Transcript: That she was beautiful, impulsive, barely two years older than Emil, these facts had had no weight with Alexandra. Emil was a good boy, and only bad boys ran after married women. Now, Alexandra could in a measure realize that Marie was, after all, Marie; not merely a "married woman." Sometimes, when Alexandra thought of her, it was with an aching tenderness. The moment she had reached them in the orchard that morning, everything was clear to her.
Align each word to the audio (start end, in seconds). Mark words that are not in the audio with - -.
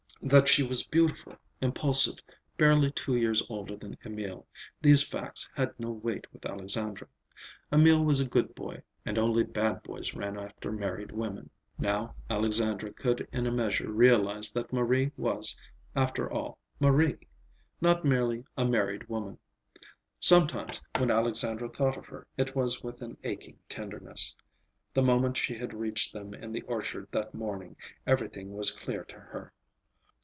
That 0.23 0.47
she 0.47 0.61
was 0.61 0.83
beautiful, 0.83 1.35
impulsive, 1.61 2.19
barely 2.55 2.91
two 2.91 3.15
years 3.15 3.41
older 3.49 3.75
than 3.75 3.97
Emil, 4.05 4.45
these 4.79 5.01
facts 5.01 5.49
had 5.55 5.69
had 5.69 5.79
no 5.79 5.89
weight 5.89 6.31
with 6.31 6.45
Alexandra. 6.45 7.07
Emil 7.73 8.05
was 8.05 8.19
a 8.19 8.27
good 8.27 8.53
boy, 8.53 8.83
and 9.03 9.17
only 9.17 9.41
bad 9.43 9.81
boys 9.81 10.13
ran 10.13 10.37
after 10.37 10.71
married 10.71 11.11
women. 11.11 11.49
Now, 11.79 12.13
Alexandra 12.29 12.93
could 12.93 13.27
in 13.33 13.47
a 13.47 13.51
measure 13.51 13.91
realize 13.91 14.51
that 14.51 14.71
Marie 14.71 15.11
was, 15.17 15.57
after 15.95 16.29
all, 16.31 16.59
Marie; 16.79 17.17
not 17.81 18.05
merely 18.05 18.45
a 18.55 18.63
"married 18.63 19.09
woman." 19.09 19.39
Sometimes, 20.19 20.83
when 20.99 21.09
Alexandra 21.09 21.67
thought 21.67 21.97
of 21.97 22.05
her, 22.05 22.27
it 22.37 22.55
was 22.55 22.83
with 22.83 23.01
an 23.01 23.17
aching 23.23 23.57
tenderness. 23.67 24.35
The 24.93 25.01
moment 25.01 25.35
she 25.37 25.55
had 25.57 25.73
reached 25.73 26.13
them 26.13 26.35
in 26.35 26.51
the 26.51 26.61
orchard 26.61 27.07
that 27.09 27.33
morning, 27.33 27.75
everything 28.05 28.53
was 28.53 28.69
clear 28.69 29.03
to 29.05 29.17
her. 29.19 29.51